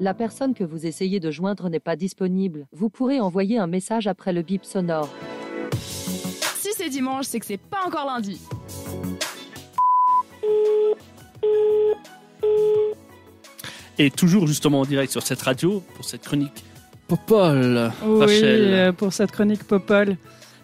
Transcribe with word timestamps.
La 0.00 0.12
personne 0.12 0.54
que 0.54 0.64
vous 0.64 0.86
essayez 0.86 1.20
de 1.20 1.30
joindre 1.30 1.68
n'est 1.70 1.80
pas 1.80 1.96
disponible. 1.96 2.66
Vous 2.72 2.88
pourrez 2.90 3.20
envoyer 3.20 3.58
un 3.58 3.66
message 3.66 4.06
après 4.06 4.32
le 4.32 4.42
bip 4.42 4.64
sonore. 4.64 5.08
Si 6.56 6.68
c'est 6.76 6.88
dimanche, 6.88 7.26
c'est 7.26 7.38
que 7.38 7.46
c'est 7.46 7.58
pas 7.60 7.78
encore 7.86 8.06
lundi. 8.06 8.40
Et 13.98 14.10
toujours 14.10 14.46
justement 14.46 14.80
en 14.80 14.84
direct 14.84 15.12
sur 15.12 15.22
cette 15.22 15.40
radio 15.42 15.82
pour 15.94 16.04
cette 16.04 16.22
chronique 16.22 16.64
Popol. 17.06 17.92
Oui, 18.04 18.20
Rachel. 18.20 18.60
euh, 18.74 18.92
pour 18.92 19.12
cette 19.12 19.30
chronique 19.30 19.62
Popol. 19.64 20.16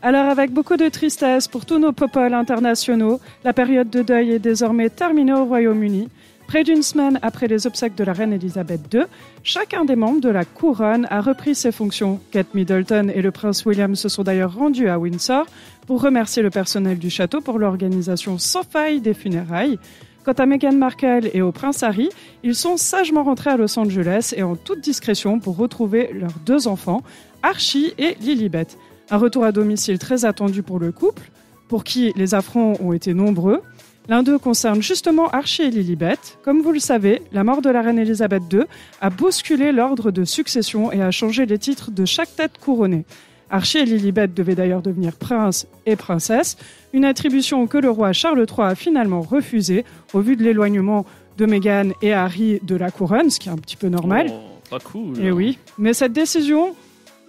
Alors, 0.03 0.25
avec 0.27 0.51
beaucoup 0.51 0.77
de 0.77 0.89
tristesse 0.89 1.47
pour 1.47 1.67
tous 1.67 1.79
nos 1.79 1.93
Popol 1.93 2.33
internationaux, 2.35 3.21
la 3.45 3.53
période 3.53 3.91
de 3.91 4.03
deuil 4.03 4.33
est 4.33 4.39
désormais 4.39 4.89
terminée 4.89 5.35
au 5.35 5.45
Royaume-Uni. 5.45 6.09
Près 6.51 6.65
d'une 6.65 6.83
semaine 6.83 7.21
après 7.23 7.47
les 7.47 7.69
obsèques 7.69 7.95
de 7.95 8.03
la 8.03 8.13
reine 8.13 8.33
Elisabeth 8.33 8.93
II, 8.93 9.03
chacun 9.45 9.85
des 9.85 9.95
membres 9.95 10.21
de 10.21 10.31
la 10.31 10.45
couronne 10.45 11.07
a 11.09 11.21
repris 11.21 11.55
ses 11.55 11.71
fonctions. 11.71 12.19
Kate 12.33 12.55
Middleton 12.55 13.09
et 13.15 13.23
le 13.23 13.31
prince 13.31 13.65
William 13.65 13.95
se 13.95 14.09
sont 14.09 14.25
d'ailleurs 14.25 14.57
rendus 14.57 14.89
à 14.89 14.99
Windsor 14.99 15.47
pour 15.87 16.03
remercier 16.03 16.43
le 16.43 16.51
personnel 16.51 16.99
du 16.99 17.09
château 17.09 17.41
pour 17.41 17.61
l'organisation 17.61 18.37
sans 18.39 18.65
faille 18.65 19.01
des 19.01 19.15
funérailles. 19.15 19.79
Quant 20.25 20.33
à 20.33 20.45
Meghan 20.45 20.73
Markle 20.73 21.31
et 21.33 21.41
au 21.41 21.53
prince 21.53 21.85
Harry, 21.85 22.09
ils 22.43 22.57
sont 22.57 22.77
sagement 22.77 23.23
rentrés 23.23 23.51
à 23.51 23.57
Los 23.57 23.79
Angeles 23.79 24.35
et 24.37 24.43
en 24.43 24.57
toute 24.57 24.81
discrétion 24.81 25.39
pour 25.39 25.57
retrouver 25.57 26.11
leurs 26.13 26.41
deux 26.45 26.67
enfants, 26.67 27.05
Archie 27.45 27.95
et 27.97 28.17
Lilibet. 28.21 28.67
Un 29.09 29.19
retour 29.19 29.45
à 29.45 29.53
domicile 29.53 30.01
très 30.01 30.25
attendu 30.25 30.65
pour 30.65 30.81
le 30.81 30.91
couple, 30.91 31.31
pour 31.69 31.85
qui 31.85 32.13
les 32.17 32.35
affronts 32.35 32.77
ont 32.81 32.93
été 32.93 33.15
nombreux. 33.15 33.63
L'un 34.11 34.25
d'eux 34.25 34.41
concerne 34.41 34.83
justement 34.83 35.29
Archie 35.29 35.63
et 35.63 35.71
Lilibet. 35.71 36.19
Comme 36.43 36.63
vous 36.63 36.73
le 36.73 36.81
savez, 36.81 37.23
la 37.31 37.45
mort 37.45 37.63
de 37.63 37.71
la 37.71 37.81
reine 37.81 37.97
Elisabeth 37.97 38.43
II 38.53 38.63
a 39.01 39.09
bousculé 39.09 39.71
l'ordre 39.71 40.11
de 40.11 40.25
succession 40.25 40.91
et 40.91 41.01
a 41.01 41.13
changé 41.13 41.47
les 41.47 41.59
titres 41.59 41.93
de 41.93 42.05
chaque 42.05 42.35
tête 42.35 42.59
couronnée. 42.59 43.05
Archie 43.51 43.79
et 43.79 43.85
Lilibet 43.85 44.27
devaient 44.27 44.57
d'ailleurs 44.57 44.83
devenir 44.83 45.15
prince 45.15 45.69
et 45.87 45.95
princesse, 45.95 46.57
une 46.93 47.05
attribution 47.05 47.69
que 47.69 47.79
le 47.79 47.89
roi 47.89 48.13
Charles 48.13 48.45
III 48.51 48.71
a 48.71 48.75
finalement 48.75 49.21
refusée 49.21 49.85
au 50.13 50.19
vu 50.19 50.35
de 50.35 50.43
l'éloignement 50.43 51.07
de 51.39 51.47
Meghan 51.47 51.91
et 52.03 52.13
Harry 52.13 52.59
de 52.65 52.75
la 52.75 52.91
couronne, 52.91 53.31
ce 53.31 53.39
qui 53.39 53.49
est 53.49 53.53
un 53.53 53.59
petit 53.59 53.77
peu 53.77 53.87
normal. 53.87 54.27
Oh, 54.29 54.71
pas 54.71 54.81
cool. 54.81 55.21
Et 55.21 55.31
oui, 55.31 55.57
mais 55.79 55.95
cette 55.95 56.13
décision 56.13 56.75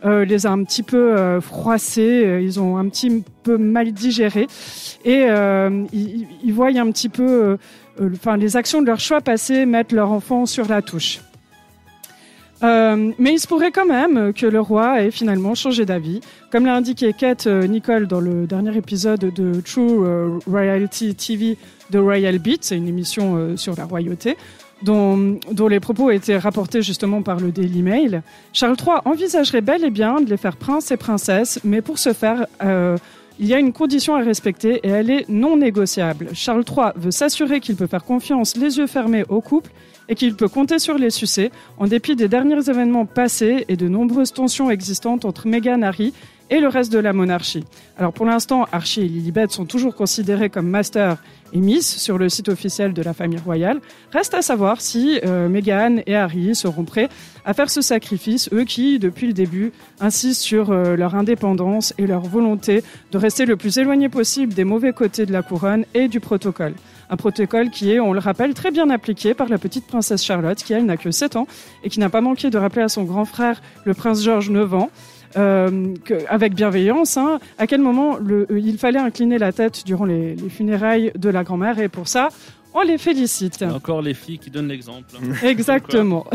euh, 0.04 0.26
les 0.26 0.48
a 0.48 0.52
un 0.52 0.64
petit 0.64 0.82
peu 0.82 1.16
euh, 1.16 1.42
froissés, 1.42 2.26
euh, 2.26 2.42
ils 2.42 2.60
ont 2.60 2.78
un 2.78 2.90
petit 2.90 3.24
peu 3.44 3.58
mal 3.58 3.92
digéré 3.92 4.48
et 5.06 5.28
ils, 5.94 6.54
voient 6.54 6.70
un 6.70 6.92
petit 6.92 7.10
peu, 7.10 7.58
enfin 8.14 8.38
les 8.38 8.58
actions 8.58 8.82
de 8.82 8.88
leur 8.88 9.00
choix 9.00 9.22
passé 9.22 9.66
mettre 9.66 9.94
leur 9.96 10.12
enfant 10.12 10.46
sur 10.46 10.68
la 10.68 10.82
touche. 10.82 11.22
Mais 12.64 13.34
il 13.34 13.40
se 13.40 13.48
pourrait 13.48 13.72
quand 13.72 13.88
même 13.88 14.34
que 14.34 14.46
le 14.46 14.60
roi 14.60 15.02
ait 15.02 15.10
finalement 15.10 15.56
changé 15.56 15.86
d'avis. 15.86 16.22
Comme 16.52 16.68
l'a 16.68 16.76
indiqué 16.76 17.14
Kate 17.14 17.48
Nicole 17.48 18.06
dans 18.06 18.20
le 18.20 18.46
dernier 18.46 18.78
épisode 18.78 19.20
de 19.20 19.62
True 19.62 20.40
Royalty 20.46 21.16
TV 21.16 21.58
de 21.90 21.98
Royal 21.98 22.38
Beat, 22.38 22.64
c'est 22.64 22.78
une 22.78 22.88
émission 22.88 23.58
sur 23.58 23.76
la 23.76 23.86
royauté, 23.86 24.38
dont, 24.84 25.40
les 25.70 25.80
propos 25.80 26.12
étaient 26.12 26.38
rapportés 26.38 26.82
justement 26.82 27.22
par 27.22 27.40
le 27.40 27.52
Daily 27.52 27.82
Mail. 27.82 28.24
Charles 28.54 28.78
III 28.80 28.98
envisagerait 29.06 29.62
bel 29.62 29.84
et 29.84 29.90
bien 29.90 30.22
de 30.22 30.30
les 30.30 30.38
faire 30.38 30.58
prince 30.58 30.92
et 30.92 30.98
princesse, 30.98 31.60
mais 31.64 31.82
pour 31.82 32.00
ce 32.00 32.14
faire, 32.14 32.46
euh, 32.64 32.98
il 33.40 33.48
y 33.48 33.54
a 33.54 33.60
une 33.60 33.74
condition 33.74 34.16
à 34.16 34.20
respecter 34.20 34.80
et 34.84 34.90
elle 34.90 35.10
est 35.10 35.30
non 35.30 35.58
négociable. 35.58 36.30
Charles 36.34 36.64
III 36.68 36.92
veut 36.96 37.12
s'assurer 37.12 37.60
qu'il 37.60 37.76
peut 37.76 37.88
faire 37.88 38.04
confiance 38.04 38.56
les 38.58 38.78
yeux 38.78 38.88
fermés 38.88 39.24
au 39.30 39.42
couple 39.42 39.72
et 40.10 40.16
qu'il 40.16 40.36
peut 40.36 40.50
compter 40.50 40.78
sur 40.78 40.98
les 40.98 41.10
succès 41.10 41.52
en 41.78 41.88
dépit 41.88 42.16
des 42.16 42.28
derniers 42.28 42.70
événements 42.70 43.06
passés 43.06 43.66
et 43.68 43.78
de 43.78 43.88
nombreuses 43.88 44.34
tensions 44.34 44.70
existantes 44.70 45.26
entre 45.26 45.48
Meghan 45.48 45.82
Harry 45.82 46.14
et 46.52 46.60
le 46.60 46.68
reste 46.68 46.92
de 46.92 47.00
la 47.00 47.14
monarchie. 47.14 47.64
Alors 47.98 48.14
pour 48.14 48.26
l'instant, 48.26 48.68
Archie 48.72 49.02
et 49.02 49.08
Lilibet 49.08 49.48
sont 49.50 49.66
toujours 49.66 49.96
considérés 49.96 50.50
comme 50.50 50.68
master 50.68 51.18
et 51.54 51.60
miss 51.60 51.98
sur 51.98 52.18
le 52.18 52.30
site 52.30 52.50
officiel 52.50 52.94
de 52.94 53.02
la 53.02 53.14
famille 53.14 53.40
royale. 53.40 53.80
Reste 54.12 54.34
à 54.34 54.42
savoir 54.42 54.82
si 54.82 55.20
euh, 55.26 55.50
Meghan 55.50 55.98
et 56.06 56.16
Harry 56.16 56.54
seront 56.56 56.84
prêts 56.84 57.10
à 57.46 57.54
faire 57.54 57.70
ce 57.70 57.82
sacrifice, 57.82 58.50
eux 58.54 58.66
qui, 58.66 59.00
depuis 59.00 59.28
le 59.28 59.34
début, 59.34 59.72
insistent 60.00 60.42
sur 60.42 60.72
euh, 60.72 60.96
leur 60.96 61.16
indépendance 61.16 61.94
et 61.98 62.06
leur 62.06 62.22
volonté 62.22 62.84
de 63.12 63.18
rester 63.18 63.46
le 63.46 63.56
plus 63.56 63.78
éloigné 63.78 64.10
possible 64.10 64.54
des 64.54 64.64
mauvais 64.64 64.94
côtés 64.94 65.26
de 65.26 65.34
la 65.34 65.42
couronne 65.42 65.86
et 65.94 66.08
du 66.08 66.20
protocole. 66.20 66.74
Un 67.12 67.18
protocole 67.18 67.70
qui 67.70 67.92
est, 67.92 68.00
on 68.00 68.14
le 68.14 68.20
rappelle, 68.20 68.54
très 68.54 68.72
bien 68.72 68.90
appliqué 68.90 69.34
par 69.34 69.50
la 69.50 69.58
petite 69.58 69.86
princesse 69.86 70.24
Charlotte, 70.24 70.58
qui 70.58 70.72
elle 70.72 70.86
n'a 70.86 70.96
que 70.96 71.12
7 71.12 71.36
ans 71.36 71.46
et 71.84 71.90
qui 71.90 72.00
n'a 72.00 72.10
pas 72.10 72.22
manqué 72.22 72.50
de 72.50 72.58
rappeler 72.58 72.84
à 72.84 72.88
son 72.88 73.04
grand 73.04 73.26
frère, 73.26 73.62
le 73.84 73.94
prince 73.94 74.24
George, 74.24 74.50
9 74.50 74.74
ans, 74.74 74.90
euh, 75.38 75.94
avec 76.30 76.54
bienveillance, 76.56 77.18
hein, 77.18 77.40
à 77.58 77.68
quel 77.68 77.82
moment 77.82 78.18
euh, 78.18 78.46
il 78.50 78.78
fallait 78.78 79.00
incliner 79.00 79.38
la 79.38 79.52
tête 79.52 79.84
durant 79.86 80.06
les, 80.06 80.36
les 80.36 80.50
funérailles 80.50 81.12
de 81.16 81.30
la 81.30 81.44
grand-mère. 81.44 81.80
Et 81.80 81.90
pour 81.90 82.08
ça, 82.08 82.30
on 82.74 82.82
les 82.82 82.98
félicite. 82.98 83.62
Et 83.62 83.66
encore 83.66 84.02
les 84.02 84.14
filles 84.14 84.40
qui 84.40 84.50
donnent 84.50 84.70
l'exemple. 84.70 85.16
Exactement. 85.44 86.26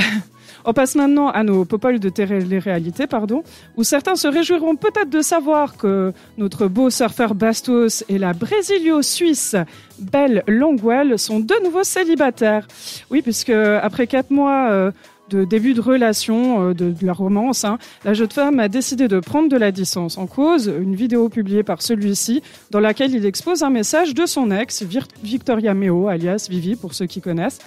On 0.65 0.73
passe 0.73 0.97
maintenant 0.97 1.29
à 1.31 1.45
nos 1.45 1.65
popoles 1.65 2.01
de 2.01 2.09
télé-réalité, 2.09 3.07
pardon, 3.07 3.43
où 3.77 3.85
certains 3.85 4.17
se 4.17 4.27
réjouiront 4.27 4.77
peut-être 4.77 5.11
de 5.11 5.23
savoir 5.23 5.77
que 5.77 6.13
notre 6.39 6.67
beau 6.67 6.91
surfeur 6.91 7.35
Bastos 7.35 8.05
et 8.09 8.19
la 8.19 8.33
Brésilio-Suisse 8.33 9.57
Belle 9.99 10.43
Longwell 10.49 11.19
sont 11.19 11.41
de 11.41 11.55
nouveau 11.65 11.85
célibataires. 11.85 12.67
Oui, 13.11 13.23
puisque 13.23 13.51
après 13.51 14.07
quatre 14.07 14.31
mois 14.31 14.71
euh, 14.71 14.91
de 15.31 15.45
début 15.45 15.75
de 15.75 15.81
relation, 15.81 16.71
euh, 16.71 16.75
de, 16.75 16.91
de 16.91 17.07
la 17.07 17.13
romance, 17.13 17.65
hein, 17.65 17.79
la 18.05 18.15
jeune 18.15 18.31
femme 18.31 18.61
a 18.61 18.69
décidé 18.69 19.09
de 19.09 19.21
prendre 19.21 19.49
de 19.49 19.57
la 19.57 19.73
distance. 19.73 20.19
En 20.19 20.27
cause, 20.27 20.67
une 20.67 20.95
vidéo 20.95 21.29
publiée 21.29 21.63
par 21.63 21.83
celui-ci, 21.83 22.43
dans 22.71 22.81
laquelle 22.81 23.15
il 23.15 23.25
expose 23.27 23.63
un 23.63 23.71
message 23.71 24.15
de 24.15 24.27
son 24.27 24.51
ex, 24.51 24.85
Victoria 25.23 25.75
Meo, 25.75 26.09
alias 26.09 26.47
Vivi, 26.51 26.77
pour 26.77 26.95
ceux 26.95 27.07
qui 27.07 27.21
connaissent. 27.21 27.59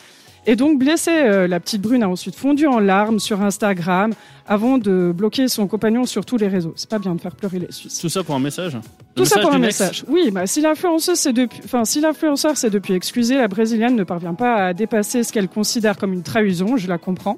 Et 0.50 0.56
donc 0.56 0.80
blessée, 0.80 1.12
euh, 1.12 1.48
la 1.48 1.60
petite 1.60 1.80
brune 1.80 2.02
a 2.02 2.10
ensuite 2.10 2.34
fondu 2.34 2.66
en 2.66 2.80
larmes 2.80 3.20
sur 3.20 3.40
Instagram 3.44 4.14
avant 4.48 4.80
de 4.80 5.14
bloquer 5.16 5.48
son 5.48 5.68
compagnon 5.68 6.08
sur 6.08 6.26
tous 6.26 6.38
les 6.38 6.48
réseaux. 6.48 6.74
C'est 6.76 6.90
pas 6.90 6.98
bien 6.98 7.14
de 7.14 7.22
faire 7.22 7.36
pleurer 7.36 7.60
les 7.60 7.72
Suisses. 7.72 8.00
Tout 8.00 8.10
ça 8.10 8.24
pour 8.24 8.34
un 8.34 8.40
message? 8.40 8.74
Le 8.74 8.82
Tout 9.14 9.26
ça 9.26 9.42
pour 9.42 9.54
un 9.54 9.60
message. 9.60 10.04
Oui, 10.08 10.32
bah, 10.32 10.48
si 10.48 10.62
l'influenceuse 10.62 11.20
s'est 11.20 11.34
depuis, 11.34 11.62
enfin, 11.64 11.86
si 11.86 12.02
l'influenceur 12.02 12.58
s'est 12.58 12.72
depuis 12.72 12.96
excusé, 12.96 13.36
la 13.36 13.48
brésilienne 13.48 13.96
ne 13.96 14.04
parvient 14.04 14.34
pas 14.34 14.56
à 14.56 14.74
dépasser 14.74 15.22
ce 15.22 15.32
qu'elle 15.32 15.50
considère 15.50 15.98
comme 15.98 16.14
une 16.14 16.24
trahison, 16.24 16.78
je 16.78 16.88
la 16.88 16.98
comprends. 16.98 17.38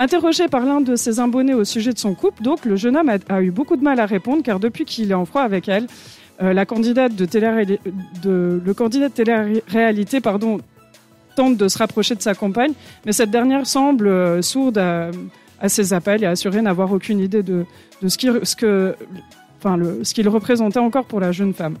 Interrogé 0.00 0.48
par 0.48 0.64
l'un 0.64 0.80
de 0.80 0.96
ses 0.96 1.20
abonnés 1.20 1.54
au 1.54 1.62
sujet 1.62 1.92
de 1.92 2.00
son 2.00 2.14
couple, 2.14 2.42
donc, 2.42 2.64
le 2.64 2.74
jeune 2.74 2.96
homme 2.96 3.10
a, 3.10 3.18
a 3.32 3.42
eu 3.42 3.52
beaucoup 3.52 3.76
de 3.76 3.84
mal 3.84 4.00
à 4.00 4.06
répondre 4.06 4.42
car 4.42 4.58
depuis 4.58 4.84
qu'il 4.84 5.12
est 5.12 5.14
en 5.14 5.24
froid 5.24 5.42
avec 5.42 5.68
elle, 5.68 5.86
euh, 6.42 6.54
la 6.54 6.64
candidate 6.64 7.14
de 7.14 7.26
télé 7.26 7.78
de, 8.22 8.62
le 8.64 8.74
candidat 8.74 9.10
de 9.10 9.12
télé-réalité, 9.12 10.22
pardon, 10.22 10.58
tente 11.40 11.56
de 11.56 11.68
se 11.68 11.78
rapprocher 11.78 12.14
de 12.14 12.20
sa 12.20 12.34
compagne, 12.34 12.72
mais 13.06 13.12
cette 13.12 13.30
dernière 13.30 13.66
semble 13.66 14.08
euh, 14.08 14.42
sourde 14.42 14.76
à, 14.76 15.10
ses 15.68 15.94
appels 15.94 16.22
et 16.22 16.26
assurer 16.26 16.60
n'avoir 16.60 16.92
aucune 16.92 17.18
idée 17.18 17.42
de, 17.42 17.64
ce 18.06 18.16
qu'il 20.14 20.28
représentait 20.28 20.78
encore 20.80 21.06
pour 21.06 21.20
la 21.20 21.32
jeune 21.32 21.54
femme. 21.54 21.76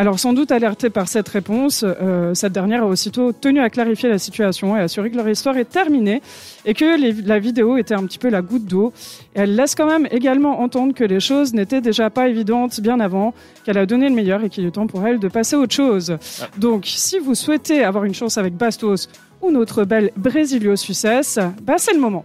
Alors 0.00 0.18
sans 0.18 0.32
doute 0.32 0.50
alertée 0.50 0.88
par 0.88 1.08
cette 1.08 1.28
réponse, 1.28 1.84
euh, 1.84 2.32
cette 2.32 2.54
dernière 2.54 2.84
a 2.84 2.86
aussitôt 2.86 3.32
tenu 3.32 3.60
à 3.60 3.68
clarifier 3.68 4.08
la 4.08 4.16
situation 4.18 4.74
et 4.74 4.80
assurer 4.80 5.10
que 5.10 5.16
leur 5.18 5.28
histoire 5.28 5.58
est 5.58 5.66
terminée 5.68 6.22
et 6.64 6.72
que 6.72 6.98
les- 6.98 7.12
la 7.12 7.38
vidéo 7.38 7.76
était 7.76 7.92
un 7.92 8.04
petit 8.06 8.16
peu 8.18 8.30
la 8.30 8.40
goutte 8.40 8.64
d'eau. 8.64 8.94
Elle 9.34 9.54
laisse 9.54 9.74
quand 9.74 9.84
même 9.86 10.08
également 10.10 10.60
entendre 10.62 10.94
que 10.94 11.04
les 11.04 11.20
choses 11.20 11.52
n'étaient 11.52 11.82
déjà 11.82 12.08
pas 12.08 12.28
évidentes 12.28 12.80
bien 12.80 12.98
avant, 12.98 13.34
qu'elle 13.66 13.76
a 13.76 13.84
donné 13.84 14.08
le 14.08 14.14
meilleur 14.14 14.42
et 14.42 14.48
qu'il 14.48 14.64
est 14.64 14.70
temps 14.70 14.86
pour 14.86 15.06
elle 15.06 15.18
de 15.18 15.28
passer 15.28 15.56
à 15.56 15.58
autre 15.58 15.74
chose. 15.74 16.16
Donc 16.56 16.84
si 16.86 17.18
vous 17.18 17.34
souhaitez 17.34 17.84
avoir 17.84 18.04
une 18.04 18.14
chance 18.14 18.38
avec 18.38 18.54
Bastos 18.56 19.06
ou 19.42 19.50
notre 19.50 19.84
belle 19.84 20.12
Brésilio-Suissesse, 20.16 21.38
bah 21.62 21.74
c'est 21.76 21.92
le 21.92 22.00
moment. 22.00 22.24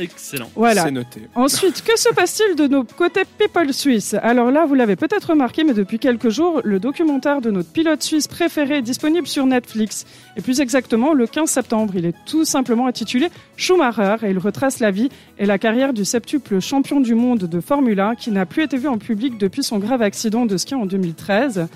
Excellent. 0.00 0.50
Voilà. 0.56 0.84
C'est 0.84 0.90
noté. 0.90 1.20
Ensuite, 1.34 1.82
que 1.82 1.98
se 1.98 2.08
passe-t-il 2.14 2.56
de 2.56 2.66
nos 2.66 2.84
côtés 2.84 3.22
people 3.38 3.72
suisse 3.74 4.14
Alors 4.22 4.50
là, 4.50 4.64
vous 4.64 4.74
l'avez 4.74 4.96
peut-être 4.96 5.30
remarqué, 5.30 5.62
mais 5.62 5.74
depuis 5.74 5.98
quelques 5.98 6.30
jours, 6.30 6.62
le 6.64 6.80
documentaire 6.80 7.42
de 7.42 7.50
notre 7.50 7.70
pilote 7.70 8.02
suisse 8.02 8.26
préféré 8.26 8.78
est 8.78 8.82
disponible 8.82 9.26
sur 9.26 9.44
Netflix. 9.44 10.06
Et 10.36 10.40
plus 10.40 10.60
exactement, 10.60 11.12
le 11.12 11.26
15 11.26 11.50
septembre. 11.50 11.94
Il 11.96 12.06
est 12.06 12.14
tout 12.24 12.46
simplement 12.46 12.86
intitulé 12.86 13.28
Schumacher 13.56 14.16
et 14.22 14.30
il 14.30 14.38
retrace 14.38 14.80
la 14.80 14.90
vie 14.90 15.10
et 15.38 15.44
la 15.44 15.58
carrière 15.58 15.92
du 15.92 16.04
septuple 16.06 16.60
champion 16.60 17.00
du 17.00 17.14
monde 17.14 17.40
de 17.40 17.60
Formule 17.60 18.00
1 18.00 18.14
qui 18.14 18.30
n'a 18.30 18.46
plus 18.46 18.62
été 18.62 18.78
vu 18.78 18.88
en 18.88 18.96
public 18.96 19.36
depuis 19.36 19.62
son 19.62 19.78
grave 19.78 20.00
accident 20.00 20.46
de 20.46 20.56
ski 20.56 20.74
en 20.74 20.86
2013. 20.86 21.68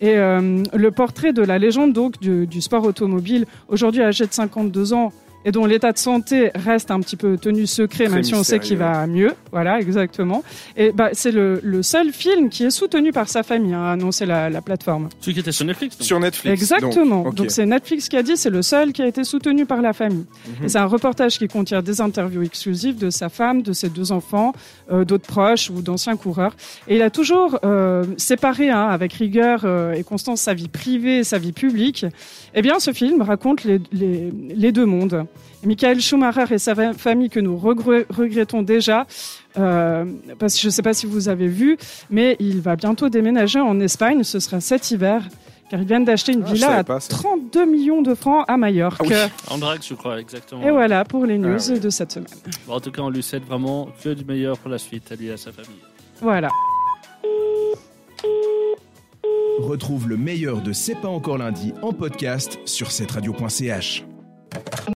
Et 0.00 0.16
euh, 0.16 0.64
le 0.74 0.90
portrait 0.90 1.32
de 1.32 1.42
la 1.42 1.60
légende 1.60 1.92
donc 1.92 2.18
du, 2.18 2.48
du 2.48 2.60
sport 2.60 2.84
automobile, 2.84 3.46
aujourd'hui 3.68 4.02
âgé 4.02 4.26
de 4.26 4.32
52 4.32 4.94
ans, 4.94 5.12
et 5.44 5.52
dont 5.52 5.66
l'état 5.66 5.92
de 5.92 5.98
santé 5.98 6.50
reste 6.54 6.90
un 6.90 7.00
petit 7.00 7.16
peu 7.16 7.36
tenu 7.36 7.66
secret, 7.66 8.04
Très 8.04 8.14
même 8.14 8.24
si 8.24 8.34
on 8.34 8.42
sait 8.42 8.58
qu'il 8.58 8.78
va 8.78 9.06
mieux. 9.06 9.34
Voilà, 9.50 9.80
exactement. 9.80 10.42
Et 10.76 10.92
bah, 10.92 11.10
c'est 11.12 11.32
le, 11.32 11.60
le 11.62 11.82
seul 11.82 12.12
film 12.12 12.48
qui 12.48 12.64
est 12.64 12.70
soutenu 12.70 13.12
par 13.12 13.28
sa 13.28 13.42
famille, 13.42 13.74
hein, 13.74 13.82
a 13.82 13.92
annoncé 13.92 14.26
la, 14.26 14.50
la 14.50 14.60
plateforme. 14.62 15.08
Celui 15.20 15.34
qui 15.34 15.40
était 15.40 15.52
sur 15.52 15.64
Netflix. 15.64 15.98
donc. 15.98 16.06
Sur 16.06 16.20
Netflix. 16.20 16.52
Exactement. 16.62 17.30
Donc, 17.30 17.50
c'est 17.50 17.66
Netflix 17.66 18.08
qui 18.08 18.16
a 18.16 18.22
dit, 18.22 18.36
c'est 18.36 18.50
le 18.50 18.62
seul 18.62 18.92
qui 18.92 19.02
a 19.02 19.06
été 19.06 19.24
soutenu 19.24 19.66
par 19.66 19.82
la 19.82 19.92
famille. 19.92 20.26
Et 20.64 20.68
c'est 20.68 20.78
un 20.78 20.86
reportage 20.86 21.38
qui 21.38 21.48
contient 21.48 21.82
des 21.82 22.00
interviews 22.00 22.42
exclusives 22.42 22.96
de 22.98 23.10
sa 23.10 23.28
femme, 23.28 23.62
de 23.62 23.72
ses 23.72 23.88
deux 23.88 24.12
enfants, 24.12 24.52
euh, 24.90 25.04
d'autres 25.04 25.26
proches 25.26 25.70
ou 25.70 25.82
d'anciens 25.82 26.16
coureurs. 26.16 26.54
Et 26.88 26.96
il 26.96 27.02
a 27.02 27.10
toujours 27.10 27.58
euh, 27.64 28.04
séparé 28.16 28.70
hein, 28.70 28.86
avec 28.88 29.12
rigueur 29.12 29.62
euh, 29.64 29.92
et 29.92 30.02
constance 30.04 30.40
sa 30.40 30.54
vie 30.54 30.68
privée 30.68 31.18
et 31.18 31.24
sa 31.24 31.38
vie 31.38 31.52
publique. 31.52 32.06
Eh 32.54 32.62
bien, 32.62 32.78
ce 32.78 32.92
film 32.92 33.22
raconte 33.22 33.64
les, 33.64 33.80
les, 33.92 34.32
les 34.54 34.72
deux 34.72 34.86
mondes. 34.86 35.26
Michael 35.64 36.00
Schumacher 36.00 36.44
et 36.52 36.58
sa 36.58 36.74
fa- 36.74 36.92
famille 36.92 37.30
que 37.30 37.38
nous 37.40 37.56
regre- 37.56 38.04
regrettons 38.10 38.62
déjà, 38.62 39.06
euh, 39.58 40.04
parce 40.38 40.54
que 40.56 40.60
je 40.62 40.66
ne 40.66 40.70
sais 40.72 40.82
pas 40.82 40.94
si 40.94 41.06
vous 41.06 41.28
avez 41.28 41.46
vu, 41.48 41.76
mais 42.10 42.36
il 42.40 42.60
va 42.60 42.74
bientôt 42.76 43.08
déménager 43.08 43.60
en 43.60 43.78
Espagne. 43.80 44.24
Ce 44.24 44.40
sera 44.40 44.60
cet 44.60 44.90
hiver. 44.90 45.22
Car 45.70 45.80
ils 45.80 45.86
viennent 45.86 46.04
d'acheter 46.04 46.32
une 46.34 46.42
Ah, 46.46 46.52
villa 46.52 46.76
à 46.78 46.84
pas, 46.84 47.00
ça. 47.00 47.08
32 47.08 47.64
millions 47.64 48.02
de 48.02 48.14
francs 48.14 48.44
à 48.46 48.58
Majorque. 48.58 49.00
Ah 49.00 49.04
oui. 49.08 49.14
En 49.54 49.56
drague, 49.56 49.80
je 49.82 49.94
crois, 49.94 50.20
exactement. 50.20 50.62
Et 50.66 50.70
voilà 50.70 51.02
pour 51.06 51.24
les 51.24 51.38
news 51.38 51.56
Ah 51.70 51.78
de 51.78 51.88
cette 51.88 52.12
semaine. 52.12 52.28
Bon, 52.66 52.74
en 52.74 52.80
tout 52.80 52.90
cas, 52.90 53.00
on 53.00 53.08
lui 53.08 53.22
souhaite 53.22 53.46
vraiment 53.46 53.88
que 54.04 54.10
du 54.10 54.22
meilleur 54.24 54.58
pour 54.58 54.68
la 54.70 54.76
suite, 54.76 55.10
à 55.12 55.14
lui 55.14 55.28
et 55.28 55.32
à 55.32 55.36
sa 55.38 55.50
famille. 55.50 55.80
Voilà. 56.20 56.50
Retrouve 59.60 60.08
le 60.10 60.16
meilleur 60.18 60.60
de 60.60 60.72
C'est 60.74 60.96
pas 60.96 61.08
encore 61.08 61.38
lundi 61.38 61.72
en 61.80 61.92
podcast 61.92 62.58
sur 62.66 62.90
cette 62.90 63.12
radio.ch. 63.12 64.04